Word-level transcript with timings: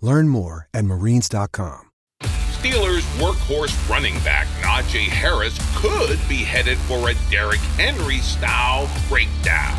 Learn 0.00 0.28
more 0.28 0.68
at 0.74 0.84
marines.com. 0.84 1.90
Steelers 2.22 3.02
workhorse 3.18 3.88
running 3.90 4.14
back 4.20 4.46
Najee 4.62 5.08
Harris 5.08 5.58
could 5.76 6.18
be 6.28 6.36
headed 6.36 6.78
for 6.78 7.10
a 7.10 7.14
Derrick 7.30 7.60
Henry 7.76 8.18
style 8.18 8.88
breakdown. 9.08 9.76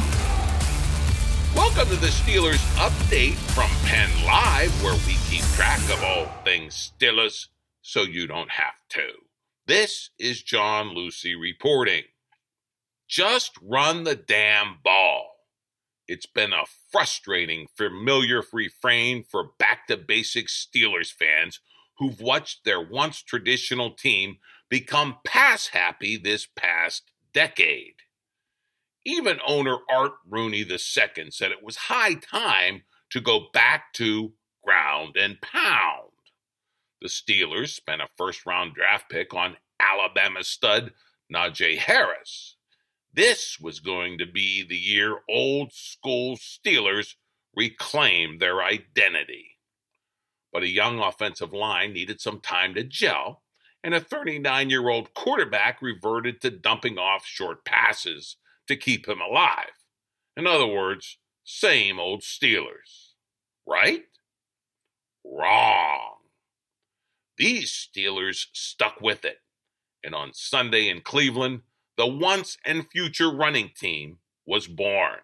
Welcome 1.56 1.88
to 1.88 1.96
the 1.96 2.08
Steelers 2.08 2.64
update 2.76 3.36
from 3.54 3.70
Penn 3.88 4.10
Live, 4.26 4.72
where 4.84 4.94
we 5.08 5.16
keep 5.28 5.42
track 5.56 5.80
of 5.92 6.04
all 6.04 6.26
things 6.44 6.92
Steelers 7.00 7.48
so 7.82 8.04
you 8.04 8.28
don't 8.28 8.52
have 8.52 8.76
to. 8.90 9.08
This 9.66 10.12
is 10.20 10.44
John 10.44 10.90
Luciew 10.90 11.40
reporting. 11.42 12.04
Just 13.08 13.52
run 13.64 14.04
the 14.04 14.16
damn 14.16 14.78
ball. 14.84 15.35
It's 16.08 16.26
been 16.28 16.54
a 16.54 16.66
frustrating, 16.92 17.68
familiar 17.76 18.44
refrain 18.54 19.24
for 19.24 19.52
back 19.58 19.88
to 19.88 19.98
basics 19.98 20.68
Steelers 20.68 21.12
fans 21.12 21.60
who've 21.98 22.20
watched 22.20 22.64
their 22.64 22.82
once 22.82 23.22
traditional 23.22 23.92
team 23.92 24.38
become 24.70 25.18
pass 25.26 25.68
happy 25.68 26.18
this 26.18 26.48
past 26.56 27.12
decade. 27.34 27.96
Even 29.04 29.40
owner 29.46 29.78
Art 29.90 30.14
Rooney 30.28 30.60
II 30.70 31.30
said 31.30 31.52
it 31.52 31.64
was 31.64 31.76
high 31.76 32.16
time 32.16 32.84
to 33.12 33.22
go 33.22 33.48
back 33.54 33.94
to 33.94 34.34
ground 34.64 35.16
and 35.16 35.40
pound. 35.42 36.10
The 37.02 37.08
Steelers 37.08 37.70
spent 37.70 38.02
a 38.02 38.08
first 38.18 38.46
round 38.46 38.74
draft 38.74 39.10
pick 39.10 39.34
on 39.34 39.58
Alabama 39.80 40.44
stud 40.44 40.94
Najee 41.34 41.78
Harris. 41.78 42.56
This 43.16 43.58
was 43.62 43.80
going 43.80 44.18
to 44.18 44.26
be 44.26 44.62
the 44.68 44.76
year 44.76 45.20
old 45.30 45.72
school 45.72 46.36
Steelers 46.36 47.16
reclaimed 47.56 48.42
their 48.42 48.62
identity. 48.62 49.58
But 50.52 50.64
a 50.64 50.68
young 50.68 51.00
offensive 51.00 51.54
line 51.54 51.94
needed 51.94 52.20
some 52.20 52.42
time 52.42 52.74
to 52.74 52.84
gel, 52.84 53.42
and 53.86 53.94
a 53.94 54.02
39 54.02 54.70
year 54.70 54.90
old 54.90 55.14
quarterback 55.14 55.82
reverted 55.82 56.42
to 56.42 56.52
dumping 56.52 56.98
off 56.98 57.26
short 57.26 57.64
passes 57.64 58.36
to 58.68 58.76
keep 58.76 59.08
him 59.08 59.22
alive. 59.22 59.72
In 60.36 60.46
other 60.46 60.68
words, 60.68 61.18
same 61.46 62.02
old 62.02 62.22
Steelers. 62.22 63.14
Right? 63.66 64.04
Wrong. 65.24 66.16
These 67.38 67.72
Steelers 67.72 68.48
stuck 68.52 69.00
with 69.00 69.24
it. 69.24 69.38
And 70.04 70.14
on 70.14 70.34
Sunday 70.34 70.90
in 70.90 71.00
Cleveland, 71.00 71.62
the 71.98 72.08
once 72.08 72.58
and 72.66 72.90
future 72.90 73.32
running 73.32 73.72
team 73.76 74.20
was 74.46 74.68
born. 74.68 75.20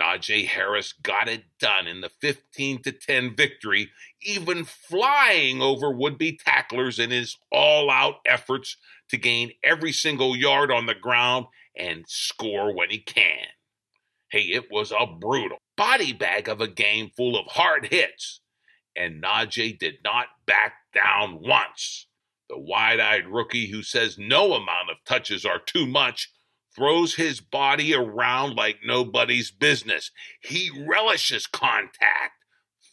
Najee 0.00 0.46
Harris 0.46 0.92
got 0.92 1.28
it 1.28 1.44
done 1.58 1.86
in 1.86 2.02
the 2.02 2.10
15 2.20 2.82
to 2.82 2.92
10 2.92 3.34
victory, 3.34 3.90
even 4.22 4.64
flying 4.64 5.62
over 5.62 5.90
would-be 5.90 6.38
tacklers 6.44 6.98
in 6.98 7.10
his 7.10 7.38
all-out 7.50 8.16
efforts 8.26 8.76
to 9.08 9.16
gain 9.16 9.52
every 9.64 9.92
single 9.92 10.36
yard 10.36 10.70
on 10.70 10.86
the 10.86 10.94
ground 10.94 11.46
and 11.74 12.04
score 12.06 12.74
when 12.74 12.90
he 12.90 12.98
can. 12.98 13.46
Hey, 14.30 14.42
it 14.42 14.70
was 14.70 14.92
a 14.92 15.06
brutal 15.06 15.58
body 15.76 16.12
bag 16.12 16.48
of 16.48 16.60
a 16.60 16.68
game 16.68 17.10
full 17.16 17.38
of 17.38 17.46
hard 17.46 17.86
hits, 17.86 18.40
and 18.94 19.22
Najee 19.22 19.78
did 19.78 19.96
not 20.04 20.26
back 20.46 20.74
down 20.92 21.40
once. 21.40 22.06
The 22.48 22.58
wide 22.58 23.00
eyed 23.00 23.26
rookie 23.26 23.70
who 23.70 23.82
says 23.82 24.18
no 24.18 24.54
amount 24.54 24.90
of 24.90 25.04
touches 25.04 25.44
are 25.44 25.58
too 25.58 25.86
much 25.86 26.32
throws 26.74 27.14
his 27.14 27.40
body 27.40 27.94
around 27.94 28.54
like 28.54 28.80
nobody's 28.84 29.50
business. 29.50 30.10
He 30.40 30.70
relishes 30.86 31.46
contact. 31.46 32.44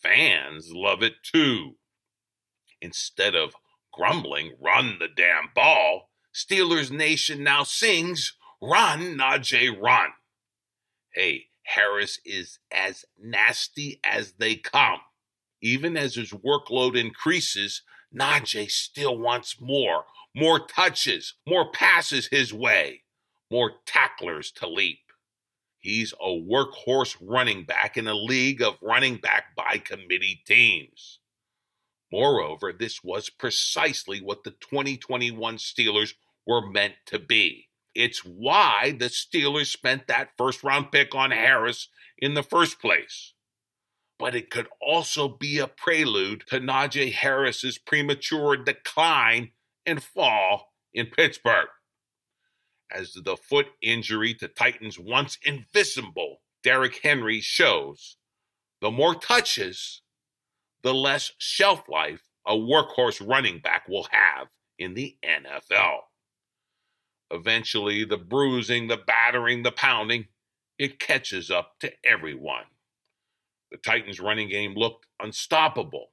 Fans 0.01 0.71
love 0.71 1.03
it 1.03 1.15
too. 1.23 1.75
Instead 2.81 3.35
of 3.35 3.53
grumbling, 3.91 4.53
run 4.59 4.97
the 4.99 5.07
damn 5.07 5.49
ball, 5.53 6.09
Steelers 6.33 6.89
Nation 6.89 7.43
now 7.43 7.63
sings, 7.63 8.33
run, 8.61 9.17
Najee, 9.17 9.69
run. 9.79 10.09
Hey, 11.13 11.45
Harris 11.63 12.19
is 12.25 12.59
as 12.71 13.05
nasty 13.21 13.99
as 14.03 14.33
they 14.33 14.55
come. 14.55 14.99
Even 15.61 15.95
as 15.95 16.15
his 16.15 16.31
workload 16.31 16.99
increases, 16.99 17.83
Najee 18.15 18.69
still 18.69 19.17
wants 19.17 19.59
more, 19.59 20.05
more 20.35 20.59
touches, 20.59 21.35
more 21.47 21.71
passes 21.71 22.27
his 22.27 22.53
way, 22.53 23.03
more 23.49 23.71
tacklers 23.85 24.51
to 24.51 24.67
leap. 24.67 24.99
He's 25.79 26.13
a 26.13 26.29
workhorse 26.29 27.17
running 27.19 27.65
back 27.65 27.97
in 27.97 28.07
a 28.07 28.13
league 28.13 28.61
of 28.61 28.77
running 28.81 29.17
back 29.17 29.55
by 29.55 29.79
committee 29.79 30.41
teams. 30.45 31.19
Moreover, 32.11 32.71
this 32.71 33.03
was 33.03 33.29
precisely 33.29 34.21
what 34.21 34.43
the 34.43 34.51
2021 34.51 35.57
Steelers 35.57 36.13
were 36.45 36.69
meant 36.69 36.93
to 37.07 37.19
be. 37.19 37.69
It's 37.95 38.19
why 38.19 38.95
the 38.97 39.05
Steelers 39.05 39.67
spent 39.67 40.07
that 40.07 40.29
first 40.37 40.63
round 40.63 40.91
pick 40.91 41.13
on 41.15 41.31
Harris 41.31 41.89
in 42.17 42.33
the 42.33 42.43
first 42.43 42.79
place 42.79 43.32
but 44.19 44.35
it 44.35 44.49
could 44.49 44.67
also 44.81 45.27
be 45.27 45.59
a 45.59 45.67
prelude 45.67 46.43
to 46.47 46.59
Najee 46.59 47.13
Harris's 47.13 47.77
premature 47.77 48.55
decline 48.55 49.51
and 49.85 50.01
fall 50.01 50.73
in 50.93 51.07
Pittsburgh. 51.07 51.67
As 52.91 53.13
the 53.13 53.35
foot 53.35 53.67
injury 53.81 54.33
to 54.35 54.47
Titans' 54.47 54.99
once 54.99 55.37
invisible 55.43 56.41
Derrick 56.61 56.99
Henry 57.03 57.41
shows, 57.41 58.17
the 58.81 58.91
more 58.91 59.15
touches, 59.15 60.01
the 60.83 60.93
less 60.93 61.31
shelf 61.37 61.89
life 61.89 62.23
a 62.45 62.55
workhorse 62.55 63.25
running 63.25 63.59
back 63.59 63.87
will 63.87 64.07
have 64.11 64.47
in 64.77 64.93
the 64.93 65.17
NFL. 65.25 65.99
Eventually, 67.31 68.03
the 68.03 68.17
bruising, 68.17 68.87
the 68.87 68.97
battering, 68.97 69.63
the 69.63 69.71
pounding, 69.71 70.27
it 70.77 70.99
catches 70.99 71.49
up 71.49 71.79
to 71.79 71.91
everyone. 72.05 72.65
The 73.73 73.79
Titans' 73.79 74.19
running 74.19 74.49
game 74.49 74.75
looked 74.75 75.07
unstoppable. 75.19 76.11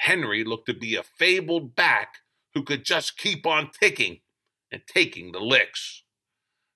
Henry 0.00 0.42
looked 0.42 0.66
to 0.66 0.74
be 0.74 0.96
a 0.96 1.04
fabled 1.04 1.76
back 1.76 2.16
who 2.54 2.64
could 2.64 2.84
just 2.84 3.16
keep 3.16 3.46
on 3.46 3.70
ticking 3.70 4.18
and 4.72 4.82
taking 4.92 5.30
the 5.30 5.38
licks. 5.38 6.02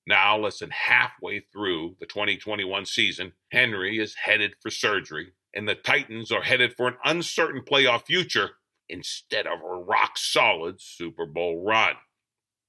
Now, 0.06 0.38
less 0.38 0.60
than 0.60 0.70
halfway 0.70 1.40
through 1.40 1.96
the 1.98 2.06
2021 2.06 2.86
season, 2.86 3.32
Henry 3.50 3.98
is 3.98 4.14
headed 4.14 4.54
for 4.62 4.70
surgery, 4.70 5.32
and 5.52 5.68
the 5.68 5.74
Titans 5.74 6.30
are 6.30 6.42
headed 6.42 6.74
for 6.76 6.86
an 6.86 6.98
uncertain 7.04 7.62
playoff 7.62 8.06
future 8.06 8.50
instead 8.88 9.48
of 9.48 9.58
a 9.60 9.76
rock 9.76 10.16
solid 10.18 10.80
Super 10.80 11.26
Bowl 11.26 11.64
run. 11.66 11.96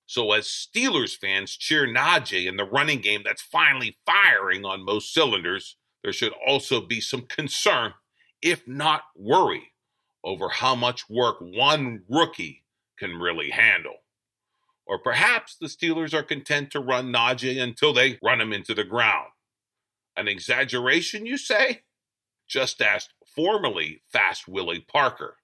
So, 0.07 0.31
as 0.31 0.47
Steelers 0.47 1.15
fans 1.15 1.55
cheer 1.55 1.85
Najee 1.85 2.47
in 2.47 2.57
the 2.57 2.65
running 2.65 3.01
game 3.01 3.21
that's 3.23 3.43
finally 3.43 3.97
firing 4.07 4.65
on 4.65 4.83
most 4.83 5.13
cylinders, 5.13 5.77
there 6.07 6.13
should 6.13 6.33
also 6.47 6.81
be 6.81 7.01
some 7.01 7.23
concern, 7.23 7.93
if 8.41 8.65
not 8.65 9.03
worry, 9.17 9.73
over 10.23 10.49
how 10.49 10.75
much 10.75 11.09
work 11.09 11.37
one 11.41 12.03
rookie 12.09 12.63
can 12.97 13.19
really 13.19 13.51
handle. 13.51 13.97
Or 14.87 14.99
perhaps 14.99 15.57
the 15.59 15.67
Steelers 15.67 16.13
are 16.13 16.23
content 16.23 16.71
to 16.71 16.79
run 16.79 17.13
Najee 17.13 17.61
until 17.61 17.93
they 17.93 18.19
run 18.23 18.41
him 18.41 18.53
into 18.53 18.73
the 18.75 18.85
ground. 18.85 19.29
An 20.17 20.29
exaggeration, 20.29 21.25
you 21.25 21.37
say? 21.37 21.81
Just 22.47 22.81
ask 22.81 23.09
formerly 23.35 24.01
Fast 24.13 24.47
Willie 24.47 24.85
Parker. 24.87 25.35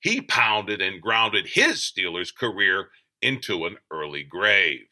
he 0.00 0.22
pounded 0.22 0.82
and 0.82 1.02
grounded 1.02 1.48
his 1.48 1.80
Steelers 1.80 2.34
career 2.34 2.90
into 3.22 3.66
an 3.66 3.78
early 3.90 4.22
grave. 4.24 4.86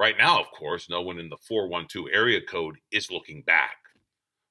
Right 0.00 0.16
now, 0.16 0.40
of 0.40 0.50
course, 0.50 0.88
no 0.88 1.02
one 1.02 1.18
in 1.18 1.28
the 1.28 1.36
412 1.36 2.06
area 2.10 2.40
code 2.40 2.78
is 2.90 3.10
looking 3.10 3.42
back. 3.42 3.76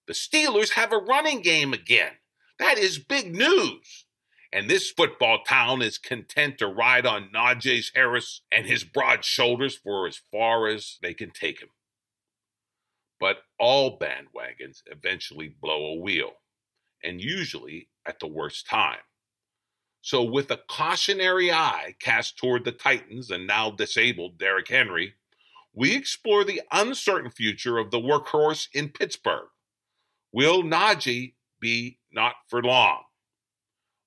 The 0.06 0.14
Steelers 0.14 0.74
have 0.74 0.94
a 0.94 0.98
running 0.98 1.42
game 1.42 1.74
again. 1.74 2.12
That 2.60 2.78
is 2.78 3.00
big 3.00 3.34
news. 3.34 4.06
And 4.54 4.70
this 4.70 4.92
football 4.92 5.40
town 5.44 5.82
is 5.82 5.98
content 5.98 6.60
to 6.60 6.68
ride 6.68 7.08
on 7.08 7.32
Najee 7.34 7.90
Harris 7.96 8.42
and 8.52 8.68
his 8.68 8.84
broad 8.84 9.26
shoulders 9.26 9.76
for 9.76 10.06
as 10.06 10.22
far 10.32 10.68
as 10.68 11.00
they 11.02 11.16
can 11.16 11.32
take 11.32 11.64
him. 11.64 11.70
But 13.20 13.38
all 13.60 13.98
bandwagons 13.98 14.84
eventually 14.86 15.48
blow 15.48 15.84
a 15.88 16.00
wheel, 16.00 16.34
and 17.04 17.20
usually 17.20 17.90
at 18.06 18.20
the 18.20 18.28
worst 18.28 18.68
time. 18.68 19.00
So, 20.02 20.24
with 20.24 20.52
a 20.52 20.62
cautionary 20.70 21.52
eye 21.52 21.96
cast 22.00 22.38
toward 22.38 22.66
the 22.66 22.72
Titans 22.72 23.32
and 23.32 23.48
now 23.48 23.72
disabled 23.72 24.38
Derrick 24.38 24.70
Henry, 24.70 25.16
we 25.80 25.96
explore 25.96 26.44
the 26.44 26.62
uncertain 26.74 27.32
future 27.32 27.78
of 27.78 27.90
the 27.90 28.00
workhorse 28.00 28.68
in 28.74 28.90
Pittsburgh. 28.90 29.48
Will 30.34 30.62
Najee 30.62 31.36
be 31.62 32.00
not 32.12 32.34
for 32.50 32.62
long? 32.62 33.04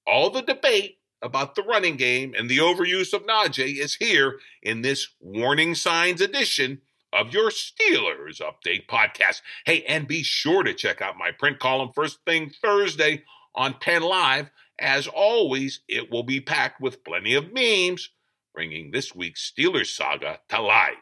All 0.07 0.29
the 0.29 0.43
debate 0.43 0.99
about 1.23 1.55
the 1.55 1.63
running 1.63 1.97
game 1.97 2.35
and 2.37 2.51
the 2.51 2.59
overuse 2.59 3.15
of 3.15 3.25
Najee 3.25 3.79
is 3.79 3.95
here 3.95 4.39
in 4.63 4.83
this 4.83 5.15
warning 5.19 5.75
signs 5.75 6.21
edition 6.21 6.83
of 7.11 7.33
your 7.33 7.49
Steelers 7.49 8.43
Update 8.43 8.87
podcast. 8.87 9.41
Hey, 9.65 9.83
and 9.85 10.07
be 10.07 10.23
sure 10.23 10.63
to 10.65 10.75
check 10.75 11.01
out 11.01 11.17
my 11.17 11.31
print 11.31 11.59
column 11.59 11.93
first 11.95 12.19
thing 12.27 12.53
Thursday 12.63 13.23
on 13.55 13.77
Penn 13.81 14.03
Live. 14.03 14.51
As 14.79 15.07
always, 15.07 15.81
it 15.89 16.11
will 16.11 16.25
be 16.25 16.41
packed 16.41 16.83
with 16.83 17.03
plenty 17.03 17.33
of 17.33 17.51
memes, 17.51 18.11
bringing 18.55 18.91
this 18.91 19.15
week's 19.15 19.51
Steelers 19.51 19.87
saga 19.87 20.41
to 20.51 20.61
life. 20.61 20.97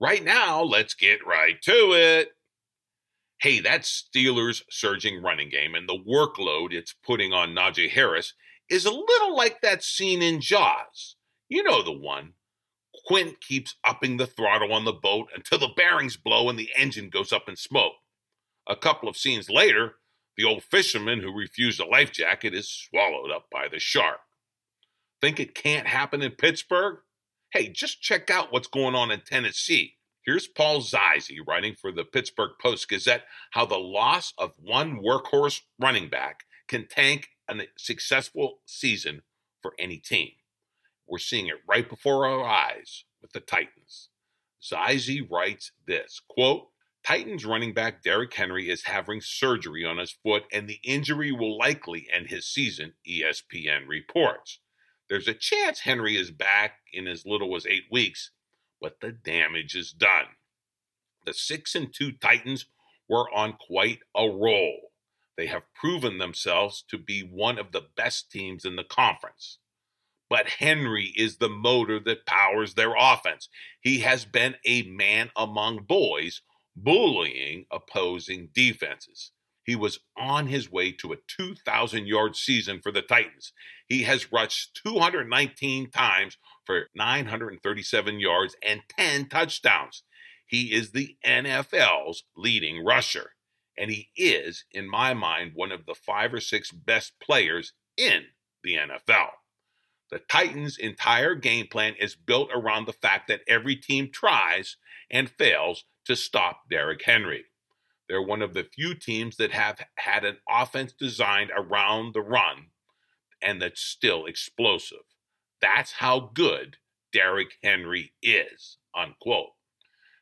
Right 0.00 0.24
now, 0.24 0.62
let's 0.62 0.94
get 0.94 1.26
right 1.26 1.60
to 1.62 1.92
it. 1.92 2.30
Hey, 3.40 3.60
that 3.60 3.82
Steelers 3.82 4.62
surging 4.70 5.22
running 5.22 5.50
game 5.50 5.74
and 5.74 5.88
the 5.88 5.98
workload 5.98 6.72
it's 6.72 6.94
putting 7.04 7.32
on 7.32 7.54
Najee 7.54 7.90
Harris 7.90 8.34
is 8.70 8.84
a 8.84 8.90
little 8.90 9.36
like 9.36 9.60
that 9.60 9.82
scene 9.82 10.22
in 10.22 10.40
Jaws. 10.40 11.16
You 11.48 11.62
know 11.62 11.82
the 11.82 11.92
one 11.92 12.34
Quint 13.06 13.40
keeps 13.40 13.76
upping 13.84 14.16
the 14.16 14.26
throttle 14.26 14.72
on 14.72 14.84
the 14.84 14.92
boat 14.92 15.28
until 15.34 15.58
the 15.58 15.74
bearings 15.76 16.16
blow 16.16 16.48
and 16.48 16.58
the 16.58 16.70
engine 16.76 17.10
goes 17.10 17.32
up 17.32 17.48
in 17.48 17.56
smoke. 17.56 17.94
A 18.68 18.76
couple 18.76 19.08
of 19.08 19.16
scenes 19.16 19.50
later, 19.50 19.96
the 20.36 20.44
old 20.44 20.62
fisherman 20.62 21.20
who 21.20 21.36
refused 21.36 21.80
a 21.80 21.86
life 21.86 22.12
jacket 22.12 22.54
is 22.54 22.68
swallowed 22.68 23.30
up 23.30 23.46
by 23.50 23.68
the 23.68 23.78
shark. 23.78 24.20
Think 25.20 25.40
it 25.40 25.54
can't 25.54 25.86
happen 25.86 26.22
in 26.22 26.32
Pittsburgh? 26.32 26.98
Hey, 27.52 27.68
just 27.68 28.00
check 28.00 28.30
out 28.30 28.52
what's 28.52 28.68
going 28.68 28.94
on 28.94 29.10
in 29.10 29.22
Tennessee. 29.22 29.96
Here's 30.24 30.46
Paul 30.46 30.82
Zeise 30.82 31.36
writing 31.44 31.74
for 31.74 31.90
the 31.90 32.04
Pittsburgh 32.04 32.52
Post 32.62 32.88
Gazette 32.88 33.24
how 33.50 33.66
the 33.66 33.76
loss 33.76 34.32
of 34.38 34.52
one 34.62 35.02
workhorse 35.02 35.62
running 35.76 36.08
back 36.08 36.44
can 36.68 36.86
tank 36.86 37.30
a 37.48 37.56
successful 37.76 38.60
season 38.66 39.22
for 39.60 39.74
any 39.80 39.96
team. 39.96 40.30
We're 41.08 41.18
seeing 41.18 41.48
it 41.48 41.56
right 41.68 41.88
before 41.88 42.24
our 42.24 42.44
eyes 42.44 43.02
with 43.20 43.32
the 43.32 43.40
Titans. 43.40 44.10
Zeise 44.62 45.28
writes 45.28 45.72
this 45.88 46.22
quote, 46.28 46.68
Titans 47.04 47.44
running 47.44 47.74
back 47.74 48.04
Derrick 48.04 48.32
Henry 48.32 48.70
is 48.70 48.84
having 48.84 49.20
surgery 49.20 49.84
on 49.84 49.98
his 49.98 50.12
foot, 50.12 50.44
and 50.52 50.68
the 50.68 50.78
injury 50.84 51.32
will 51.32 51.58
likely 51.58 52.06
end 52.12 52.28
his 52.28 52.46
season, 52.46 52.92
ESPN 53.08 53.88
reports. 53.88 54.60
There's 55.10 55.28
a 55.28 55.34
chance 55.34 55.80
Henry 55.80 56.16
is 56.16 56.30
back 56.30 56.78
in 56.92 57.08
as 57.08 57.26
little 57.26 57.56
as 57.56 57.66
eight 57.66 57.84
weeks, 57.90 58.30
but 58.80 59.00
the 59.00 59.12
damage 59.12 59.74
is 59.74 59.92
done. 59.92 60.26
The 61.26 61.34
6 61.34 61.74
and 61.74 61.92
2 61.92 62.12
Titans 62.12 62.66
were 63.08 63.30
on 63.34 63.54
quite 63.54 63.98
a 64.16 64.26
roll. 64.26 64.92
They 65.36 65.48
have 65.48 65.74
proven 65.74 66.18
themselves 66.18 66.84
to 66.88 66.98
be 66.98 67.22
one 67.22 67.58
of 67.58 67.72
the 67.72 67.82
best 67.96 68.30
teams 68.30 68.64
in 68.64 68.76
the 68.76 68.84
conference 68.84 69.58
but 70.30 70.48
Henry 70.48 71.12
is 71.16 71.36
the 71.36 71.48
motor 71.48 71.98
that 72.00 72.24
powers 72.24 72.74
their 72.74 72.94
offense. 72.96 73.48
He 73.80 73.98
has 74.00 74.24
been 74.24 74.54
a 74.64 74.82
man 74.84 75.30
among 75.36 75.84
boys, 75.84 76.40
bullying 76.76 77.66
opposing 77.70 78.48
defenses. 78.54 79.32
He 79.70 79.76
was 79.76 80.00
on 80.18 80.48
his 80.48 80.68
way 80.68 80.90
to 80.90 81.12
a 81.12 81.18
2,000 81.28 82.08
yard 82.08 82.34
season 82.34 82.80
for 82.82 82.90
the 82.90 83.02
Titans. 83.02 83.52
He 83.86 84.02
has 84.02 84.32
rushed 84.32 84.80
219 84.84 85.92
times 85.92 86.38
for 86.66 86.88
937 86.96 88.18
yards 88.18 88.56
and 88.66 88.80
10 88.98 89.28
touchdowns. 89.28 90.02
He 90.44 90.72
is 90.72 90.90
the 90.90 91.16
NFL's 91.24 92.24
leading 92.36 92.84
rusher, 92.84 93.34
and 93.78 93.92
he 93.92 94.10
is, 94.16 94.64
in 94.72 94.90
my 94.90 95.14
mind, 95.14 95.52
one 95.54 95.70
of 95.70 95.86
the 95.86 95.94
five 95.94 96.34
or 96.34 96.40
six 96.40 96.72
best 96.72 97.12
players 97.22 97.72
in 97.96 98.24
the 98.64 98.74
NFL. 98.74 99.28
The 100.10 100.18
Titans' 100.18 100.78
entire 100.78 101.36
game 101.36 101.68
plan 101.68 101.94
is 101.96 102.16
built 102.16 102.50
around 102.52 102.86
the 102.86 102.92
fact 102.92 103.28
that 103.28 103.42
every 103.46 103.76
team 103.76 104.10
tries 104.12 104.76
and 105.08 105.30
fails 105.30 105.84
to 106.06 106.16
stop 106.16 106.62
Derrick 106.68 107.04
Henry. 107.04 107.44
They're 108.10 108.20
one 108.20 108.42
of 108.42 108.54
the 108.54 108.64
few 108.64 108.96
teams 108.96 109.36
that 109.36 109.52
have 109.52 109.78
had 109.94 110.24
an 110.24 110.38
offense 110.50 110.92
designed 110.92 111.52
around 111.56 112.12
the 112.12 112.22
run 112.22 112.66
and 113.40 113.62
that's 113.62 113.80
still 113.80 114.26
explosive. 114.26 115.04
That's 115.62 115.92
how 115.92 116.32
good 116.34 116.78
Derrick 117.12 117.52
Henry 117.62 118.12
is, 118.20 118.78
unquote. 118.96 119.50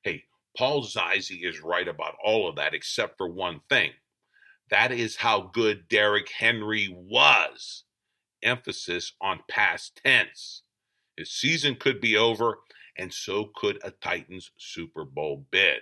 Hey, 0.03 0.25
Paul 0.55 0.85
Zeise 0.85 1.43
is 1.43 1.63
right 1.63 1.89
about 1.89 2.17
all 2.23 2.47
of 2.47 2.57
that 2.57 2.75
except 2.75 3.17
for 3.17 3.27
one 3.27 3.63
thing. 3.71 3.93
That 4.69 4.93
is 4.93 5.17
how 5.17 5.51
good 5.55 5.89
Derrick 5.89 6.31
Henry 6.31 6.89
was 6.95 7.85
emphasis 8.43 9.15
on 9.19 9.41
past 9.49 9.99
tense. 10.05 10.63
His 11.17 11.31
season 11.31 11.75
could 11.75 12.03
be 12.03 12.19
over, 12.19 12.59
and 12.99 13.15
so 13.15 13.51
could 13.57 13.79
a 13.83 13.93
Titans 13.93 14.51
Super 14.59 15.07
Bowl 15.07 15.47
bid. 15.51 15.81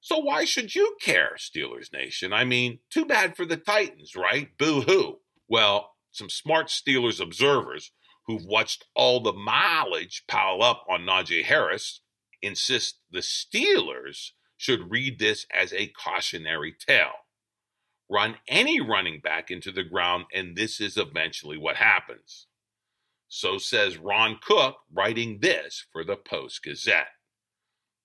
So 0.00 0.18
why 0.18 0.44
should 0.44 0.74
you 0.74 0.96
care, 1.00 1.36
Steelers 1.38 1.92
Nation? 1.92 2.32
I 2.32 2.44
mean, 2.44 2.78
too 2.90 3.04
bad 3.04 3.36
for 3.36 3.44
the 3.44 3.56
Titans, 3.56 4.16
right? 4.16 4.48
Boo 4.58 4.82
hoo. 4.82 5.18
Well, 5.48 5.92
some 6.10 6.30
smart 6.30 6.68
Steelers 6.68 7.20
observers 7.20 7.92
who've 8.26 8.44
watched 8.44 8.86
all 8.94 9.20
the 9.20 9.32
mileage 9.32 10.24
pile 10.26 10.62
up 10.62 10.84
on 10.88 11.02
Najee 11.02 11.44
Harris 11.44 12.00
insist 12.42 13.00
the 13.10 13.18
Steelers 13.18 14.30
should 14.56 14.90
read 14.90 15.18
this 15.18 15.46
as 15.52 15.72
a 15.72 15.88
cautionary 15.88 16.74
tale 16.86 17.12
run 18.10 18.36
any 18.48 18.80
running 18.80 19.20
back 19.20 19.50
into 19.50 19.70
the 19.70 19.84
ground, 19.84 20.24
and 20.34 20.56
this 20.56 20.80
is 20.80 20.96
eventually 20.96 21.56
what 21.56 21.76
happens. 21.76 22.48
So 23.28 23.58
says 23.58 23.96
Ron 23.96 24.38
Cook, 24.42 24.78
writing 24.92 25.38
this 25.40 25.86
for 25.92 26.02
the 26.02 26.16
Post 26.16 26.64
Gazette. 26.64 27.06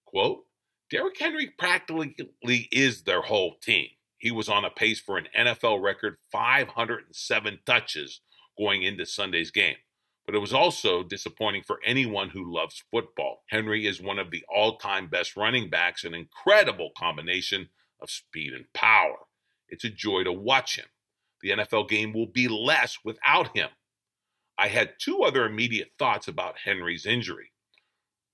Quote, 0.05 0.43
Derrick 0.91 1.17
Henry 1.19 1.51
practically 1.57 2.15
is 2.71 3.03
their 3.03 3.21
whole 3.21 3.55
team. 3.61 3.87
He 4.17 4.31
was 4.31 4.49
on 4.49 4.65
a 4.65 4.69
pace 4.69 4.99
for 4.99 5.17
an 5.17 5.27
NFL 5.37 5.81
record 5.81 6.17
507 6.31 7.59
touches 7.65 8.21
going 8.57 8.83
into 8.83 9.05
Sunday's 9.05 9.51
game. 9.51 9.75
But 10.25 10.35
it 10.35 10.39
was 10.39 10.53
also 10.53 11.03
disappointing 11.03 11.63
for 11.63 11.79
anyone 11.85 12.29
who 12.29 12.51
loves 12.51 12.83
football. 12.91 13.43
Henry 13.49 13.85
is 13.85 14.01
one 14.01 14.17
of 14.17 14.31
the 14.31 14.43
all 14.53 14.77
time 14.77 15.07
best 15.07 15.35
running 15.35 15.69
backs, 15.69 16.03
an 16.03 16.13
incredible 16.13 16.91
combination 16.97 17.69
of 18.01 18.09
speed 18.09 18.53
and 18.53 18.65
power. 18.73 19.17
It's 19.69 19.83
a 19.83 19.89
joy 19.89 20.23
to 20.23 20.31
watch 20.31 20.77
him. 20.77 20.85
The 21.41 21.49
NFL 21.51 21.89
game 21.89 22.13
will 22.13 22.27
be 22.27 22.47
less 22.47 22.99
without 23.03 23.55
him. 23.55 23.69
I 24.57 24.69
had 24.69 24.93
two 24.99 25.21
other 25.23 25.45
immediate 25.45 25.91
thoughts 25.99 26.27
about 26.27 26.59
Henry's 26.63 27.05
injury. 27.05 27.51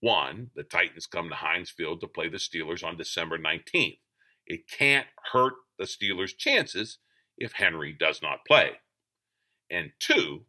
One, 0.02 0.50
the 0.56 0.64
Titans 0.64 1.06
come 1.06 1.30
to 1.30 1.36
Heinz 1.36 1.70
Field 1.70 2.02
to 2.02 2.08
play 2.08 2.28
the 2.28 2.38
Steelers 2.38 2.84
on 2.84 2.98
December 2.98 3.38
19th. 3.38 4.00
It 4.48 4.68
can't 4.68 5.08
hurt 5.32 5.54
the 5.78 5.86
Steelers' 5.86 6.36
chances 6.36 6.98
if 7.38 7.54
Henry 7.54 7.94
does 7.94 8.22
not 8.22 8.46
play. 8.46 8.80
And 9.70 9.92
two, 10.00 10.46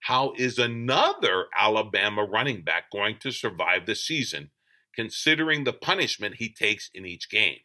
how 0.00 0.34
is 0.36 0.58
another 0.58 1.46
Alabama 1.58 2.22
running 2.22 2.62
back 2.62 2.90
going 2.90 3.18
to 3.20 3.32
survive 3.32 3.86
the 3.86 3.94
season, 3.94 4.50
considering 4.94 5.64
the 5.64 5.72
punishment 5.72 6.36
he 6.36 6.50
takes 6.50 6.90
in 6.92 7.06
each 7.06 7.30
game? 7.30 7.60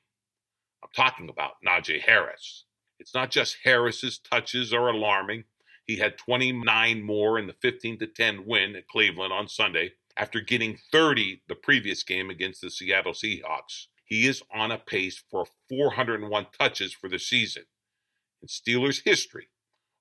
I'm 0.82 0.90
talking 0.96 1.30
about 1.30 1.56
Najee 1.66 2.02
Harris. 2.02 2.64
It's 3.00 3.14
not 3.14 3.32
just 3.32 3.58
Harris's 3.64 4.18
touches 4.18 4.74
are 4.74 4.88
alarming. 4.88 5.44
He 5.86 5.98
had 5.98 6.18
29 6.18 7.02
more 7.02 7.38
in 7.38 7.48
the 7.48 7.54
15 7.54 8.00
to 8.00 8.08
10 8.08 8.46
win 8.46 8.76
at 8.76 8.88
Cleveland 8.88 9.34
on 9.34 9.50
Sunday 9.50 9.94
after 10.18 10.42
getting 10.42 10.80
30 10.92 11.44
the 11.48 11.56
previous 11.56 12.04
game 12.04 12.30
against 12.30 12.62
the 12.62 12.72
Seattle 12.72 13.14
Seahawks. 13.14 13.88
He 14.06 14.26
is 14.26 14.42
on 14.54 14.72
a 14.72 14.78
pace 14.78 15.22
for 15.30 15.46
401 15.70 16.48
touches 16.58 16.94
for 16.94 17.10
the 17.10 17.20
season. 17.20 17.64
In 18.42 18.48
Steelers 18.48 19.04
history, 19.04 19.50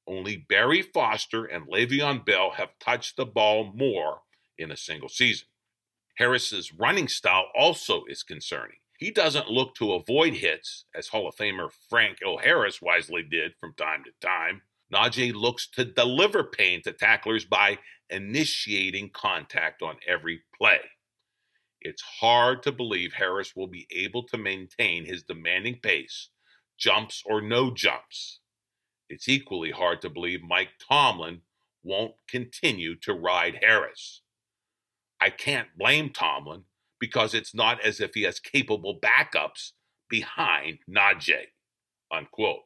only 0.07 0.37
Barry 0.37 0.83
Foster 0.83 1.45
and 1.45 1.67
Le'Veon 1.67 2.25
Bell 2.25 2.53
have 2.53 2.79
touched 2.79 3.17
the 3.17 3.27
ball 3.27 3.73
more 3.75 4.21
in 4.57 4.71
a 4.71 4.77
single 4.77 5.09
season. 5.09 5.49
Harris's 6.19 6.73
running 6.73 7.09
style 7.09 7.47
also 7.55 8.05
is 8.09 8.23
concerning. 8.23 8.77
He 8.99 9.11
doesn't 9.11 9.51
look 9.51 9.75
to 9.75 9.93
avoid 9.93 10.35
hits, 10.35 10.85
as 10.95 11.09
Hall 11.09 11.29
of 11.29 11.37
Famer 11.37 11.69
Franco 11.91 12.39
Harris 12.39 12.81
wisely 12.81 13.23
did 13.23 13.53
from 13.61 13.75
time 13.75 14.03
to 14.05 14.27
time. 14.27 14.63
Najee 14.93 15.35
looks 15.35 15.69
to 15.71 15.85
deliver 15.85 16.45
pain 16.45 16.83
to 16.83 16.93
tacklers 16.93 17.45
by 17.45 17.79
initiating 18.09 19.11
contact 19.11 19.83
on 19.83 19.97
every 20.07 20.43
play. 20.57 20.81
It's 21.81 22.03
hard 22.21 22.63
to 22.63 22.73
believe 22.73 23.15
Harris 23.15 23.55
will 23.55 23.67
be 23.67 23.87
able 23.91 24.25
to 24.29 24.39
maintain 24.39 25.05
his 25.05 25.23
demanding 25.23 25.81
pace, 25.83 26.31
jumps 26.79 27.23
or 27.27 27.41
no 27.41 27.73
jumps. 27.73 28.41
It's 29.09 29.29
equally 29.29 29.71
hard 29.71 30.01
to 30.03 30.11
believe 30.11 30.43
Mike 30.43 30.71
Tomlin 30.89 31.43
won't 31.83 32.15
continue 32.29 32.97
to 33.03 33.13
ride 33.13 33.59
Harris. 33.63 34.23
I 35.21 35.31
can't 35.31 35.69
blame 35.79 36.11
Tomlin 36.11 36.65
because 36.99 37.35
it's 37.35 37.55
not 37.55 37.81
as 37.85 38.01
if 38.01 38.15
he 38.15 38.23
has 38.23 38.41
capable 38.41 38.99
backups 39.01 39.73
behind 40.09 40.79
Najee. 40.91 41.53
Unquote. 42.11 42.63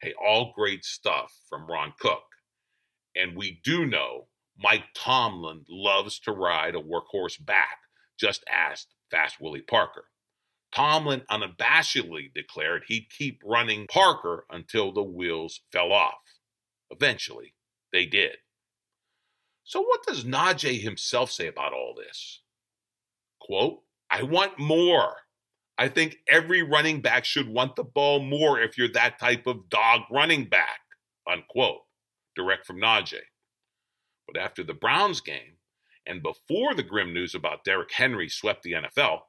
Hey, 0.00 0.14
all 0.14 0.52
great 0.54 0.84
stuff 0.84 1.32
from 1.48 1.66
Ron 1.66 1.92
Cook. 2.00 2.22
And 3.14 3.36
we 3.36 3.60
do 3.62 3.84
know 3.84 4.28
Mike 4.58 4.84
Tomlin 4.94 5.64
loves 5.68 6.18
to 6.20 6.32
ride 6.32 6.74
a 6.74 6.80
workhorse 6.80 7.44
back, 7.44 7.78
just 8.18 8.44
asked 8.50 8.94
Fast 9.10 9.40
Willie 9.40 9.60
Parker. 9.60 10.04
Tomlin 10.72 11.22
unabashedly 11.30 12.32
declared 12.32 12.84
he'd 12.86 13.08
keep 13.10 13.42
running 13.44 13.86
Parker 13.88 14.46
until 14.50 14.92
the 14.92 15.02
wheels 15.02 15.60
fell 15.72 15.92
off. 15.92 16.22
Eventually, 16.90 17.54
they 17.92 18.06
did. 18.06 18.36
So, 19.64 19.80
what 19.80 20.04
does 20.06 20.24
Najee 20.24 20.80
himself 20.80 21.30
say 21.30 21.46
about 21.46 21.72
all 21.72 21.94
this? 21.94 22.40
Quote, 23.40 23.82
I 24.10 24.22
want 24.22 24.58
more. 24.58 25.16
I 25.80 25.88
think 25.88 26.18
every 26.28 26.62
running 26.62 27.00
back 27.00 27.24
should 27.24 27.48
want 27.48 27.74
the 27.74 27.84
ball 27.84 28.20
more 28.20 28.60
if 28.60 28.76
you're 28.76 28.92
that 28.92 29.18
type 29.18 29.46
of 29.46 29.70
dog 29.70 30.02
running 30.10 30.44
back, 30.44 30.80
unquote. 31.26 31.80
Direct 32.36 32.66
from 32.66 32.78
Najee. 32.78 33.16
But 34.26 34.38
after 34.38 34.62
the 34.62 34.74
Browns 34.74 35.22
game, 35.22 35.56
and 36.06 36.22
before 36.22 36.74
the 36.74 36.82
grim 36.82 37.14
news 37.14 37.34
about 37.34 37.64
Derrick 37.64 37.92
Henry 37.92 38.28
swept 38.28 38.62
the 38.62 38.72
NFL, 38.72 39.20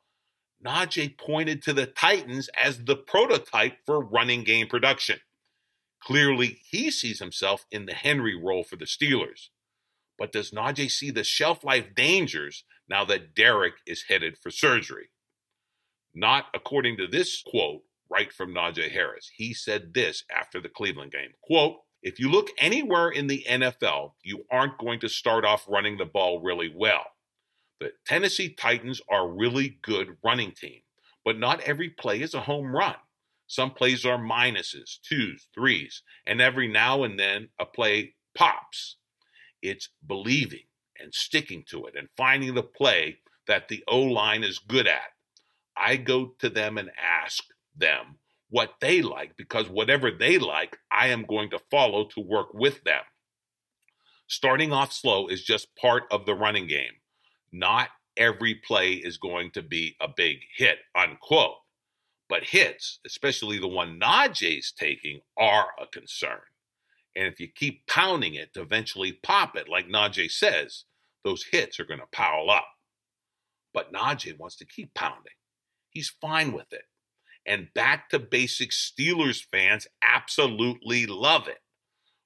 Najee 0.61 1.17
pointed 1.17 1.61
to 1.63 1.73
the 1.73 1.85
Titans 1.85 2.49
as 2.61 2.83
the 2.83 2.97
prototype 2.97 3.77
for 3.85 4.03
running 4.03 4.43
game 4.43 4.67
production. 4.67 5.21
Clearly, 6.03 6.59
he 6.69 6.91
sees 6.91 7.19
himself 7.19 7.65
in 7.71 7.85
the 7.85 7.93
Henry 7.93 8.35
role 8.35 8.65
for 8.65 8.75
the 8.75 8.83
Steelers. 8.83 9.47
But 10.19 10.33
does 10.33 10.51
Najee 10.51 10.91
see 10.91 11.11
the 11.11 11.23
shelf 11.23 11.63
life 11.63 11.95
dangers 11.95 12.65
now 12.89 13.05
that 13.05 13.33
Derrick 13.33 13.75
is 13.87 14.03
headed 14.09 14.37
for 14.37 14.51
surgery? 14.51 15.11
Not 16.13 16.45
according 16.53 16.97
to 16.97 17.07
this 17.07 17.41
quote 17.41 17.83
right 18.09 18.31
from 18.31 18.53
Najee 18.53 18.91
Harris. 18.91 19.31
He 19.33 19.53
said 19.53 19.93
this 19.93 20.23
after 20.35 20.59
the 20.59 20.69
Cleveland 20.69 21.11
game. 21.11 21.31
Quote, 21.41 21.77
if 22.03 22.19
you 22.19 22.29
look 22.29 22.49
anywhere 22.57 23.09
in 23.09 23.27
the 23.27 23.45
NFL, 23.47 24.13
you 24.23 24.45
aren't 24.51 24.77
going 24.77 24.99
to 25.01 25.09
start 25.09 25.45
off 25.45 25.65
running 25.67 25.97
the 25.97 26.05
ball 26.05 26.41
really 26.41 26.71
well. 26.75 27.05
The 27.79 27.91
Tennessee 28.05 28.49
Titans 28.49 29.01
are 29.09 29.27
a 29.27 29.31
really 29.31 29.79
good 29.81 30.17
running 30.23 30.51
team, 30.51 30.81
but 31.23 31.39
not 31.39 31.61
every 31.61 31.89
play 31.89 32.21
is 32.21 32.33
a 32.33 32.41
home 32.41 32.75
run. 32.75 32.95
Some 33.47 33.71
plays 33.71 34.05
are 34.05 34.17
minuses, 34.17 34.99
twos, 35.01 35.47
threes, 35.53 36.03
and 36.25 36.41
every 36.41 36.67
now 36.67 37.03
and 37.03 37.19
then 37.19 37.49
a 37.59 37.65
play 37.65 38.15
pops. 38.35 38.97
It's 39.61 39.89
believing 40.05 40.65
and 40.99 41.13
sticking 41.13 41.63
to 41.69 41.85
it 41.85 41.95
and 41.95 42.07
finding 42.15 42.55
the 42.55 42.63
play 42.63 43.19
that 43.47 43.67
the 43.67 43.83
O 43.87 43.99
line 43.99 44.43
is 44.43 44.59
good 44.59 44.87
at. 44.87 45.11
I 45.75 45.97
go 45.97 46.33
to 46.39 46.49
them 46.49 46.77
and 46.77 46.91
ask 46.97 47.43
them 47.75 48.17
what 48.49 48.73
they 48.81 49.01
like 49.01 49.35
because 49.37 49.69
whatever 49.69 50.11
they 50.11 50.37
like, 50.37 50.77
I 50.91 51.07
am 51.07 51.25
going 51.25 51.49
to 51.51 51.59
follow 51.71 52.05
to 52.05 52.19
work 52.19 52.53
with 52.53 52.83
them. 52.83 53.01
Starting 54.27 54.71
off 54.71 54.93
slow 54.93 55.27
is 55.27 55.43
just 55.43 55.75
part 55.75 56.03
of 56.11 56.25
the 56.25 56.35
running 56.35 56.67
game. 56.67 56.93
Not 57.51 57.89
every 58.17 58.55
play 58.55 58.93
is 58.93 59.17
going 59.17 59.51
to 59.51 59.61
be 59.61 59.95
a 59.99 60.07
big 60.07 60.37
hit, 60.55 60.79
unquote. 60.95 61.55
But 62.29 62.45
hits, 62.45 62.99
especially 63.05 63.59
the 63.59 63.67
one 63.67 63.99
Najee's 63.99 64.71
taking, 64.71 65.19
are 65.37 65.67
a 65.81 65.85
concern. 65.87 66.39
And 67.15 67.27
if 67.27 67.39
you 67.39 67.49
keep 67.49 67.85
pounding 67.87 68.35
it 68.35 68.53
to 68.53 68.61
eventually 68.61 69.11
pop 69.11 69.57
it, 69.57 69.67
like 69.67 69.87
Najee 69.87 70.31
says, 70.31 70.85
those 71.25 71.43
hits 71.51 71.79
are 71.79 71.85
going 71.85 71.99
to 71.99 72.05
pile 72.11 72.49
up. 72.49 72.67
But 73.73 73.91
Najee 73.91 74.37
wants 74.37 74.55
to 74.57 74.65
keep 74.65 74.93
pounding. 74.93 75.33
He's 75.91 76.09
fine 76.09 76.53
with 76.53 76.71
it. 76.73 76.85
And 77.45 77.73
back 77.73 78.09
to 78.09 78.19
basic 78.19 78.71
Steelers 78.71 79.43
fans 79.43 79.87
absolutely 80.01 81.05
love 81.05 81.47
it. 81.47 81.59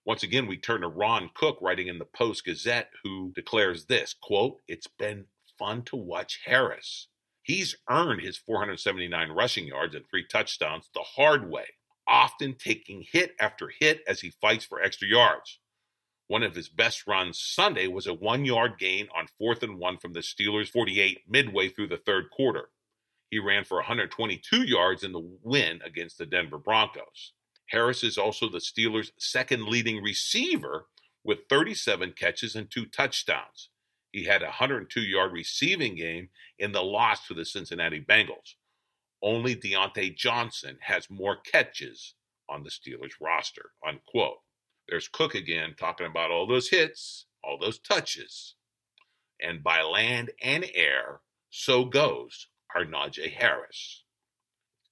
Once 0.05 0.21
again, 0.21 0.45
we 0.45 0.57
turn 0.57 0.81
to 0.81 0.87
Ron 0.87 1.31
Cook 1.33 1.57
writing 1.61 1.87
in 1.87 1.97
the 1.97 2.05
Post 2.05 2.45
Gazette, 2.45 2.91
who 3.03 3.31
declares 3.33 3.85
this 3.85 4.13
quote, 4.21 4.59
It's 4.67 4.87
been 4.87 5.25
fun 5.57 5.81
to 5.83 5.95
watch 5.95 6.41
Harris. 6.45 7.07
He's 7.41 7.75
earned 7.89 8.21
his 8.21 8.37
479 8.37 9.31
rushing 9.31 9.67
yards 9.67 9.95
and 9.95 10.05
three 10.07 10.25
touchdowns 10.27 10.89
the 10.93 11.01
hard 11.01 11.49
way, 11.49 11.65
often 12.07 12.55
taking 12.55 13.01
hit 13.01 13.35
after 13.39 13.71
hit 13.79 14.03
as 14.07 14.21
he 14.21 14.29
fights 14.29 14.65
for 14.65 14.81
extra 14.81 15.07
yards. 15.07 15.59
One 16.27 16.43
of 16.43 16.55
his 16.55 16.69
best 16.69 17.05
runs 17.07 17.39
Sunday 17.39 17.87
was 17.87 18.07
a 18.07 18.13
one 18.13 18.45
yard 18.45 18.77
gain 18.79 19.07
on 19.15 19.27
fourth 19.37 19.63
and 19.63 19.79
one 19.79 19.97
from 19.97 20.13
the 20.13 20.21
Steelers' 20.21 20.69
48 20.69 21.21
midway 21.27 21.69
through 21.69 21.87
the 21.87 21.97
third 21.97 22.29
quarter. 22.31 22.69
He 23.35 23.39
ran 23.39 23.65
for 23.65 23.79
122 23.79 24.63
yards 24.63 25.03
in 25.03 25.11
the 25.11 25.37
win 25.43 25.81
against 25.83 26.17
the 26.17 26.25
Denver 26.25 26.57
Broncos. 26.57 27.33
Harris 27.65 28.01
is 28.01 28.17
also 28.17 28.47
the 28.47 28.59
Steelers' 28.59 29.11
second 29.17 29.67
leading 29.67 30.01
receiver 30.01 30.85
with 31.25 31.49
37 31.49 32.13
catches 32.13 32.55
and 32.55 32.71
two 32.71 32.85
touchdowns. 32.85 33.71
He 34.13 34.23
had 34.23 34.41
a 34.41 34.45
102 34.45 35.01
yard 35.01 35.33
receiving 35.33 35.95
game 35.95 36.29
in 36.59 36.71
the 36.71 36.81
loss 36.81 37.27
to 37.27 37.33
the 37.33 37.43
Cincinnati 37.43 37.99
Bengals. 37.99 38.53
Only 39.21 39.53
Diontae 39.53 40.15
Johnson 40.15 40.77
has 40.79 41.09
more 41.09 41.35
catches 41.35 42.13
on 42.47 42.63
the 42.63 42.69
Steelers 42.69 43.15
roster. 43.19 43.71
Unquote. 43.85 44.37
There's 44.87 45.09
Cook 45.09 45.35
again 45.35 45.75
talking 45.77 46.07
about 46.07 46.31
all 46.31 46.47
those 46.47 46.69
hits, 46.69 47.25
all 47.43 47.59
those 47.59 47.79
touches. 47.79 48.55
And 49.41 49.61
by 49.61 49.81
land 49.81 50.31
and 50.41 50.65
air, 50.73 51.19
so 51.49 51.83
goes 51.83 52.47
our 52.75 52.85
Najee 52.85 53.31
Harris. 53.31 54.03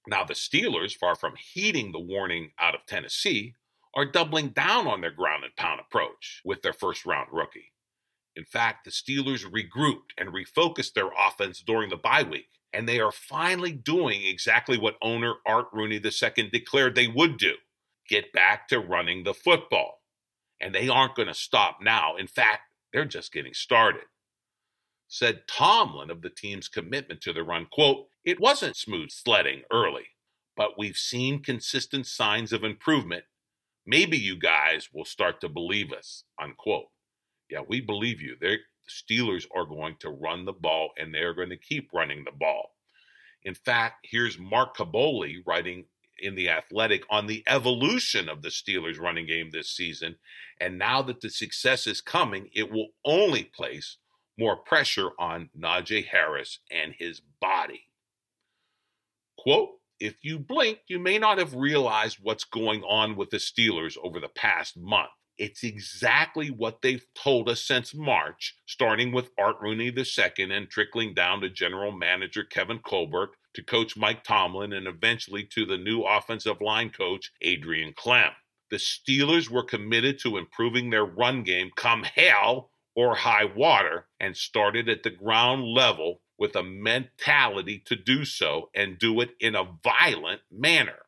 Now, 0.06 0.24
the 0.24 0.34
Steelers, 0.34 0.94
far 0.94 1.14
from 1.14 1.34
heeding 1.36 1.92
the 1.92 2.00
warning 2.00 2.50
out 2.58 2.74
of 2.74 2.86
Tennessee, 2.86 3.54
are 3.94 4.04
doubling 4.04 4.48
down 4.48 4.86
on 4.86 5.00
their 5.00 5.10
ground 5.10 5.44
and 5.44 5.54
pound 5.56 5.80
approach 5.80 6.42
with 6.44 6.62
their 6.62 6.72
first 6.72 7.06
round 7.06 7.28
rookie. 7.32 7.72
In 8.36 8.44
fact, 8.44 8.84
the 8.84 8.90
Steelers 8.90 9.44
regrouped 9.44 10.10
and 10.18 10.30
refocused 10.30 10.94
their 10.94 11.10
offense 11.18 11.62
during 11.64 11.90
the 11.90 11.96
bye 11.96 12.24
week, 12.24 12.48
and 12.72 12.88
they 12.88 13.00
are 13.00 13.12
finally 13.12 13.72
doing 13.72 14.26
exactly 14.26 14.76
what 14.76 14.96
owner 15.00 15.34
Art 15.46 15.66
Rooney 15.72 16.00
II 16.04 16.48
declared 16.50 16.94
they 16.94 17.08
would 17.08 17.38
do 17.38 17.54
get 18.08 18.32
back 18.32 18.68
to 18.68 18.80
running 18.80 19.24
the 19.24 19.32
football. 19.32 20.02
And 20.60 20.74
they 20.74 20.88
aren't 20.88 21.14
going 21.14 21.28
to 21.28 21.34
stop 21.34 21.78
now. 21.80 22.16
In 22.16 22.26
fact, 22.26 22.62
they're 22.92 23.04
just 23.04 23.32
getting 23.32 23.54
started 23.54 24.04
said 25.14 25.46
Tomlin 25.46 26.10
of 26.10 26.22
the 26.22 26.28
team's 26.28 26.66
commitment 26.66 27.20
to 27.20 27.32
the 27.32 27.44
run, 27.44 27.68
quote, 27.70 28.08
it 28.24 28.40
wasn't 28.40 28.76
smooth 28.76 29.10
sledding 29.12 29.62
early, 29.72 30.06
but 30.56 30.76
we've 30.76 30.96
seen 30.96 31.40
consistent 31.40 32.04
signs 32.04 32.52
of 32.52 32.64
improvement. 32.64 33.22
Maybe 33.86 34.18
you 34.18 34.36
guys 34.36 34.88
will 34.92 35.04
start 35.04 35.40
to 35.40 35.48
believe 35.48 35.92
us, 35.92 36.24
unquote. 36.42 36.86
Yeah, 37.48 37.60
we 37.68 37.80
believe 37.80 38.20
you. 38.20 38.34
The 38.40 38.56
Steelers 38.90 39.46
are 39.54 39.64
going 39.64 39.94
to 40.00 40.10
run 40.10 40.46
the 40.46 40.52
ball 40.52 40.90
and 40.98 41.14
they're 41.14 41.32
going 41.32 41.50
to 41.50 41.56
keep 41.56 41.90
running 41.94 42.24
the 42.24 42.32
ball. 42.32 42.72
In 43.44 43.54
fact, 43.54 44.08
here's 44.10 44.36
Mark 44.36 44.76
Kaboly 44.76 45.36
writing 45.46 45.84
in 46.18 46.34
The 46.34 46.48
Athletic 46.48 47.04
on 47.08 47.28
the 47.28 47.44
evolution 47.46 48.28
of 48.28 48.42
the 48.42 48.48
Steelers 48.48 48.98
running 48.98 49.26
game 49.26 49.50
this 49.52 49.70
season. 49.70 50.16
And 50.60 50.76
now 50.76 51.02
that 51.02 51.20
the 51.20 51.30
success 51.30 51.86
is 51.86 52.00
coming, 52.00 52.50
it 52.52 52.72
will 52.72 52.88
only 53.04 53.44
place 53.44 53.98
more 54.38 54.56
pressure 54.56 55.10
on 55.18 55.50
Najee 55.58 56.06
Harris 56.06 56.60
and 56.70 56.94
his 56.98 57.20
body. 57.40 57.88
Quote, 59.38 59.70
if 60.00 60.16
you 60.22 60.38
blink, 60.38 60.80
you 60.88 60.98
may 60.98 61.18
not 61.18 61.38
have 61.38 61.54
realized 61.54 62.18
what's 62.20 62.44
going 62.44 62.82
on 62.82 63.16
with 63.16 63.30
the 63.30 63.36
Steelers 63.36 63.96
over 64.02 64.20
the 64.20 64.28
past 64.28 64.76
month. 64.76 65.10
It's 65.36 65.64
exactly 65.64 66.50
what 66.50 66.82
they've 66.82 67.04
told 67.14 67.48
us 67.48 67.64
since 67.64 67.94
March, 67.94 68.56
starting 68.66 69.12
with 69.12 69.30
Art 69.38 69.56
Rooney 69.60 69.86
II 69.86 70.52
and 70.52 70.70
trickling 70.70 71.14
down 71.14 71.40
to 71.40 71.48
general 71.48 71.90
manager 71.90 72.44
Kevin 72.44 72.78
Colbert, 72.78 73.30
to 73.54 73.62
coach 73.62 73.96
Mike 73.96 74.24
Tomlin, 74.24 74.72
and 74.72 74.86
eventually 74.86 75.44
to 75.54 75.64
the 75.64 75.78
new 75.78 76.02
offensive 76.02 76.60
line 76.60 76.90
coach, 76.90 77.32
Adrian 77.40 77.92
Klemm. 77.94 78.32
The 78.70 78.76
Steelers 78.76 79.48
were 79.48 79.62
committed 79.62 80.18
to 80.20 80.36
improving 80.36 80.90
their 80.90 81.04
run 81.04 81.42
game 81.44 81.70
come 81.76 82.02
hell 82.02 82.70
or 82.94 83.16
high 83.16 83.44
water 83.44 84.06
and 84.20 84.36
started 84.36 84.88
at 84.88 85.02
the 85.02 85.10
ground 85.10 85.64
level 85.64 86.20
with 86.38 86.56
a 86.56 86.62
mentality 86.62 87.82
to 87.86 87.96
do 87.96 88.24
so 88.24 88.70
and 88.74 88.98
do 88.98 89.20
it 89.20 89.30
in 89.40 89.54
a 89.54 89.68
violent 89.82 90.40
manner. 90.50 91.04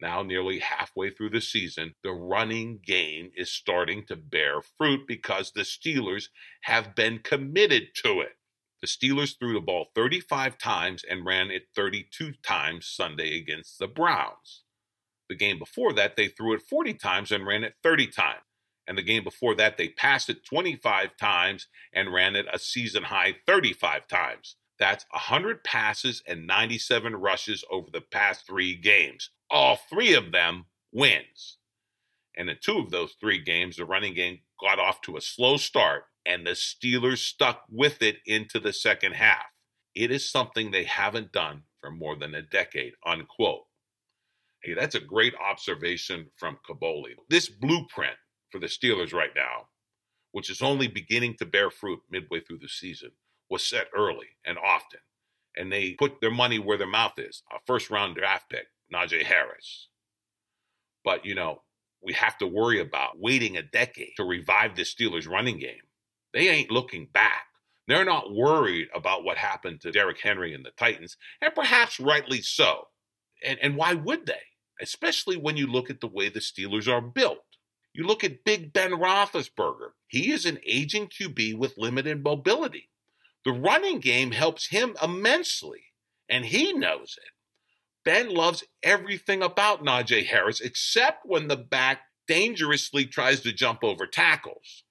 Now, 0.00 0.22
nearly 0.22 0.60
halfway 0.60 1.10
through 1.10 1.30
the 1.30 1.42
season, 1.42 1.94
the 2.02 2.12
running 2.12 2.80
game 2.84 3.32
is 3.36 3.52
starting 3.52 4.06
to 4.06 4.16
bear 4.16 4.62
fruit 4.62 5.06
because 5.06 5.52
the 5.52 5.60
Steelers 5.60 6.28
have 6.62 6.94
been 6.94 7.18
committed 7.18 7.88
to 8.02 8.20
it. 8.20 8.36
The 8.80 8.86
Steelers 8.86 9.38
threw 9.38 9.52
the 9.52 9.60
ball 9.60 9.88
35 9.94 10.56
times 10.56 11.04
and 11.08 11.26
ran 11.26 11.50
it 11.50 11.64
32 11.76 12.32
times 12.42 12.86
Sunday 12.86 13.36
against 13.36 13.78
the 13.78 13.86
Browns. 13.86 14.62
The 15.28 15.36
game 15.36 15.58
before 15.58 15.92
that, 15.92 16.16
they 16.16 16.28
threw 16.28 16.54
it 16.54 16.62
40 16.62 16.94
times 16.94 17.30
and 17.30 17.46
ran 17.46 17.62
it 17.62 17.74
30 17.82 18.06
times. 18.06 18.40
And 18.90 18.98
the 18.98 19.02
game 19.02 19.22
before 19.22 19.54
that, 19.54 19.76
they 19.76 19.90
passed 19.90 20.28
it 20.30 20.44
25 20.44 21.16
times 21.16 21.68
and 21.92 22.12
ran 22.12 22.34
it 22.34 22.46
a 22.52 22.58
season 22.58 23.04
high 23.04 23.36
35 23.46 24.08
times. 24.08 24.56
That's 24.80 25.06
100 25.12 25.62
passes 25.62 26.24
and 26.26 26.44
97 26.44 27.14
rushes 27.14 27.62
over 27.70 27.88
the 27.92 28.00
past 28.00 28.48
three 28.48 28.74
games. 28.74 29.30
All 29.48 29.78
three 29.88 30.14
of 30.14 30.32
them 30.32 30.64
wins. 30.90 31.58
And 32.36 32.50
in 32.50 32.56
two 32.60 32.78
of 32.78 32.90
those 32.90 33.14
three 33.20 33.40
games, 33.40 33.76
the 33.76 33.84
running 33.84 34.12
game 34.12 34.40
got 34.60 34.80
off 34.80 35.00
to 35.02 35.16
a 35.16 35.20
slow 35.20 35.56
start, 35.56 36.06
and 36.26 36.44
the 36.44 36.50
Steelers 36.50 37.18
stuck 37.18 37.62
with 37.70 38.02
it 38.02 38.16
into 38.26 38.58
the 38.58 38.72
second 38.72 39.12
half. 39.12 39.54
It 39.94 40.10
is 40.10 40.28
something 40.28 40.72
they 40.72 40.82
haven't 40.82 41.30
done 41.30 41.62
for 41.80 41.92
more 41.92 42.16
than 42.16 42.34
a 42.34 42.42
decade, 42.42 42.94
unquote. 43.06 43.66
Hey, 44.64 44.74
that's 44.74 44.96
a 44.96 45.00
great 45.00 45.34
observation 45.36 46.26
from 46.36 46.58
Kaboly. 46.68 47.14
This 47.28 47.48
blueprint 47.48 48.16
for 48.50 48.58
the 48.58 48.66
Steelers 48.66 49.12
right 49.12 49.30
now, 49.34 49.68
which 50.32 50.50
is 50.50 50.62
only 50.62 50.88
beginning 50.88 51.36
to 51.36 51.46
bear 51.46 51.70
fruit 51.70 52.00
midway 52.10 52.40
through 52.40 52.58
the 52.58 52.68
season, 52.68 53.12
was 53.48 53.66
set 53.66 53.88
early 53.96 54.28
and 54.44 54.58
often. 54.58 55.00
And 55.56 55.72
they 55.72 55.94
put 55.94 56.20
their 56.20 56.30
money 56.30 56.58
where 56.58 56.78
their 56.78 56.86
mouth 56.86 57.18
is. 57.18 57.42
A 57.50 57.58
first 57.66 57.90
round 57.90 58.16
draft 58.16 58.48
pick, 58.48 58.66
Najee 58.92 59.24
Harris. 59.24 59.88
But, 61.04 61.24
you 61.24 61.34
know, 61.34 61.62
we 62.02 62.12
have 62.14 62.38
to 62.38 62.46
worry 62.46 62.80
about 62.80 63.18
waiting 63.18 63.56
a 63.56 63.62
decade 63.62 64.12
to 64.16 64.24
revive 64.24 64.76
the 64.76 64.82
Steelers 64.82 65.28
running 65.28 65.58
game. 65.58 65.82
They 66.32 66.48
ain't 66.48 66.70
looking 66.70 67.08
back. 67.12 67.46
They're 67.88 68.04
not 68.04 68.32
worried 68.32 68.88
about 68.94 69.24
what 69.24 69.36
happened 69.36 69.80
to 69.80 69.90
Derrick 69.90 70.20
Henry 70.22 70.54
and 70.54 70.64
the 70.64 70.70
Titans, 70.70 71.16
and 71.42 71.54
perhaps 71.54 71.98
rightly 71.98 72.40
so. 72.40 72.88
And, 73.44 73.58
and 73.60 73.76
why 73.76 73.94
would 73.94 74.26
they? 74.26 74.42
Especially 74.80 75.36
when 75.36 75.56
you 75.56 75.66
look 75.66 75.90
at 75.90 76.00
the 76.00 76.06
way 76.06 76.28
the 76.28 76.40
Steelers 76.40 76.86
are 76.86 77.00
built. 77.00 77.38
You 77.92 78.06
look 78.06 78.22
at 78.22 78.44
Big 78.44 78.72
Ben 78.72 78.92
Roethlisberger. 78.92 79.90
He 80.06 80.30
is 80.30 80.46
an 80.46 80.58
aging 80.64 81.08
QB 81.08 81.58
with 81.58 81.78
limited 81.78 82.22
mobility. 82.22 82.88
The 83.44 83.52
running 83.52 84.00
game 84.00 84.32
helps 84.32 84.68
him 84.68 84.96
immensely, 85.02 85.84
and 86.28 86.44
he 86.44 86.72
knows 86.72 87.18
it. 87.20 87.30
Ben 88.04 88.32
loves 88.32 88.64
everything 88.82 89.42
about 89.42 89.84
Najee 89.84 90.26
Harris 90.26 90.60
except 90.60 91.26
when 91.26 91.48
the 91.48 91.56
back 91.56 92.02
dangerously 92.26 93.06
tries 93.06 93.40
to 93.40 93.52
jump 93.52 93.82
over 93.82 94.06
tackles. 94.06 94.84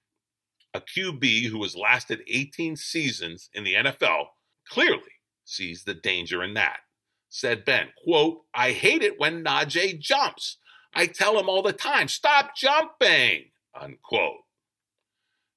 A 0.74 0.80
QB 0.80 1.46
who 1.46 1.62
has 1.62 1.74
lasted 1.74 2.22
18 2.28 2.76
seasons 2.76 3.50
in 3.52 3.64
the 3.64 3.74
NFL 3.74 4.26
clearly 4.68 5.20
sees 5.44 5.84
the 5.84 5.94
danger 5.94 6.44
in 6.44 6.54
that. 6.54 6.80
Said 7.28 7.64
Ben, 7.64 7.88
quote, 8.04 8.42
I 8.54 8.72
hate 8.72 9.02
it 9.02 9.18
when 9.18 9.44
Najee 9.44 9.98
jumps. 9.98 10.58
I 10.94 11.06
tell 11.06 11.38
him 11.38 11.48
all 11.48 11.62
the 11.62 11.72
time, 11.72 12.08
stop 12.08 12.56
jumping, 12.56 13.50
unquote. 13.78 14.42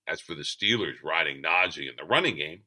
As 0.08 0.22
for 0.22 0.36
the 0.36 0.44
Steelers 0.44 1.04
riding 1.04 1.42
Najee 1.42 1.90
in 1.90 1.96
the 1.98 2.06
running 2.06 2.36
game, 2.36 2.64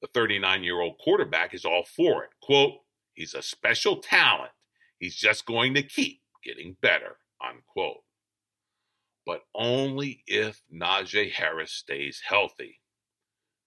the 0.00 0.08
39 0.08 0.62
year 0.62 0.80
old 0.80 0.98
quarterback 0.98 1.54
is 1.54 1.64
all 1.64 1.82
for 1.84 2.24
it. 2.24 2.30
Quote, 2.40 2.74
he's 3.14 3.34
a 3.34 3.42
special 3.42 3.96
talent. 3.96 4.52
He's 4.98 5.16
just 5.16 5.46
going 5.46 5.74
to 5.74 5.82
keep 5.82 6.20
getting 6.44 6.76
better, 6.80 7.16
unquote. 7.44 8.02
But 9.26 9.42
only 9.54 10.22
if 10.26 10.62
Najee 10.72 11.32
Harris 11.32 11.72
stays 11.72 12.22
healthy. 12.26 12.80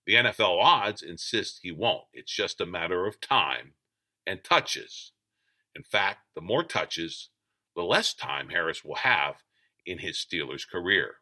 The 0.07 0.15
NFL 0.15 0.61
odds 0.61 1.01
insist 1.01 1.59
he 1.61 1.71
won't. 1.71 2.05
It's 2.13 2.33
just 2.33 2.59
a 2.61 2.65
matter 2.65 3.05
of 3.05 3.21
time 3.21 3.73
and 4.25 4.43
touches. 4.43 5.11
In 5.75 5.83
fact, 5.83 6.19
the 6.35 6.41
more 6.41 6.63
touches, 6.63 7.29
the 7.75 7.83
less 7.83 8.13
time 8.13 8.49
Harris 8.49 8.83
will 8.83 8.95
have 8.95 9.35
in 9.85 9.99
his 9.99 10.17
Steelers 10.17 10.67
career. 10.69 11.15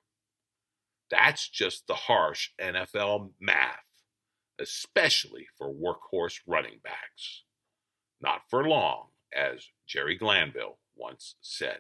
That's 1.10 1.50
just 1.50 1.88
the 1.88 1.96
harsh 1.96 2.50
NFL 2.62 3.32
math 3.40 3.90
especially 4.60 5.48
for 5.58 5.74
workhorse 5.74 6.40
running 6.46 6.80
backs. 6.84 7.44
Not 8.22 8.42
for 8.50 8.68
long, 8.68 9.08
as 9.36 9.68
Jerry 9.88 10.18
Glanville 10.18 10.80
once 10.96 11.36
said. 11.42 11.80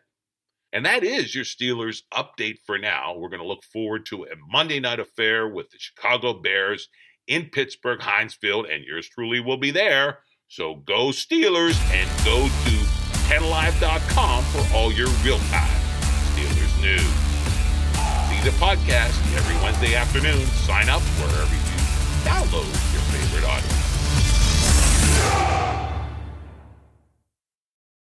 And 0.71 0.85
that 0.85 1.03
is 1.03 1.35
your 1.35 1.43
Steelers 1.43 2.03
update 2.13 2.59
for 2.65 2.77
now. 2.77 3.15
We're 3.15 3.29
going 3.29 3.41
to 3.41 3.47
look 3.47 3.63
forward 3.63 4.05
to 4.07 4.23
a 4.23 4.35
Monday 4.49 4.79
night 4.79 4.99
affair 4.99 5.47
with 5.47 5.71
the 5.71 5.79
Chicago 5.79 6.33
Bears 6.33 6.87
in 7.27 7.49
Pittsburgh, 7.49 8.01
Heinz 8.01 8.35
Field, 8.35 8.67
and 8.67 8.83
yours 8.83 9.09
truly 9.09 9.39
will 9.39 9.57
be 9.57 9.71
there. 9.71 10.19
So 10.47 10.75
go 10.75 11.07
Steelers 11.07 11.77
and 11.91 12.09
go 12.25 12.47
pennlive.com 13.29 14.43
for 14.45 14.75
all 14.75 14.91
your 14.91 15.07
real 15.23 15.37
time 15.53 15.69
Steelers 16.33 16.81
news. 16.81 17.13
See 18.27 18.41
the 18.43 18.55
podcast 18.57 19.13
every 19.37 19.55
Wednesday 19.63 19.93
afternoon. 19.93 20.47
Sign 20.65 20.89
up 20.89 21.01
wherever 21.21 21.53
you 21.53 21.61
download 22.25 22.65
your 22.91 23.01
favorite 23.13 23.45
audio. 23.45 23.69